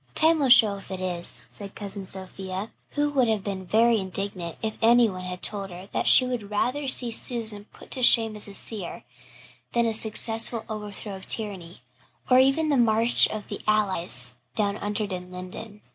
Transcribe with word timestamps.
"Time 0.15 0.39
will 0.39 0.49
show 0.49 0.77
if 0.77 0.89
it 0.89 0.99
is," 0.99 1.43
said 1.51 1.75
Cousin 1.75 2.07
Sophia, 2.07 2.71
who 2.93 3.11
would 3.11 3.27
have 3.27 3.43
been 3.43 3.67
very 3.67 3.99
indignant 3.99 4.57
if 4.63 4.75
anyone 4.81 5.21
had 5.25 5.43
told 5.43 5.69
her 5.69 5.89
that 5.93 6.07
she 6.07 6.25
would 6.25 6.49
rather 6.49 6.87
see 6.87 7.11
Susan 7.11 7.65
put 7.71 7.91
to 7.91 8.01
shame 8.01 8.35
as 8.35 8.47
a 8.47 8.55
seer, 8.55 9.03
than 9.73 9.85
a 9.85 9.93
successful 9.93 10.65
overthrow 10.67 11.13
of 11.15 11.27
tyranny, 11.27 11.83
or 12.31 12.39
even 12.39 12.69
the 12.69 12.77
march 12.77 13.27
of 13.27 13.47
the 13.47 13.61
Allies 13.67 14.33
down 14.55 14.75
Unter 14.75 15.05
den 15.05 15.29
Linden. 15.29 15.81